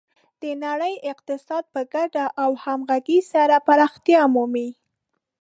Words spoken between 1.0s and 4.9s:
اقتصاد په ګډه او همغږي سره پراختیا مومي.